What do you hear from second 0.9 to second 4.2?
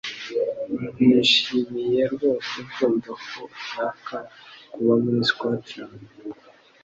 Nishimiye rwose kumva ko ushaka